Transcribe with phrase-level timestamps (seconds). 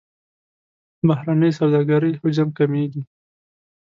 [1.07, 3.01] بهرنۍ سوداګرۍ حجم کمیږي.